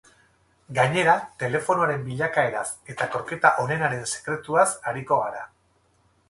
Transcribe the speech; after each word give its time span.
Gainera, 0.77 1.11
telefonoaren 1.43 2.01
bilakaeraz 2.07 2.63
eta 2.95 3.09
kroketa 3.17 3.53
onenaren 3.65 4.03
sekretuaz 4.15 4.67
ariko 4.95 5.21
gara. 5.27 5.47